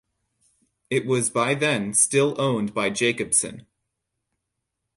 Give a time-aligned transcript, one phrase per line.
[0.89, 3.67] It was by then still owned by Jacobsen.